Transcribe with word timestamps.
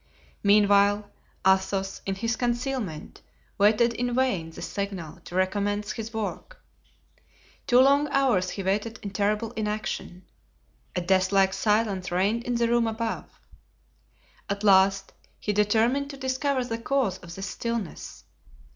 Meanwhile, 0.41 1.11
Athos, 1.45 2.01
in 2.07 2.15
his 2.15 2.35
concealment, 2.35 3.21
waited 3.59 3.93
in 3.93 4.15
vain 4.15 4.49
the 4.49 4.63
signal 4.63 5.19
to 5.25 5.35
recommence 5.35 5.91
his 5.91 6.11
work. 6.11 6.59
Two 7.67 7.79
long 7.81 8.09
hours 8.09 8.49
he 8.49 8.63
waited 8.63 8.99
in 9.03 9.11
terrible 9.11 9.51
inaction. 9.51 10.23
A 10.95 11.01
deathlike 11.01 11.53
silence 11.53 12.09
reigned 12.11 12.45
in 12.45 12.55
the 12.55 12.67
room 12.67 12.87
above. 12.87 13.39
At 14.49 14.63
last 14.63 15.13
he 15.39 15.53
determined 15.53 16.09
to 16.09 16.17
discover 16.17 16.63
the 16.63 16.79
cause 16.79 17.19
of 17.19 17.35
this 17.35 17.45
stillness. 17.45 18.23